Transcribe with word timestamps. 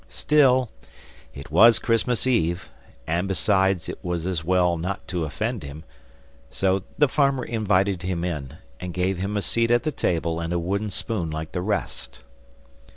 Still, 0.07 0.71
it 1.31 1.51
was 1.51 1.77
Christmas 1.77 2.25
Eve, 2.25 2.71
and 3.05 3.27
besides 3.27 3.87
it 3.87 4.03
was 4.03 4.25
as 4.25 4.43
well 4.43 4.75
not 4.75 5.07
to 5.09 5.25
offend 5.25 5.61
him, 5.61 5.83
so 6.49 6.81
the 6.97 7.07
farmer 7.07 7.43
invited 7.45 8.01
him 8.01 8.23
in, 8.23 8.57
and 8.79 8.95
gave 8.95 9.19
him 9.19 9.37
a 9.37 9.43
seat 9.43 9.69
at 9.69 9.83
the 9.83 9.91
table 9.91 10.39
and 10.39 10.51
a 10.53 10.57
wooden 10.57 10.89
spoon 10.89 11.29
like 11.29 11.51
the 11.51 11.61
rest. 11.61 12.21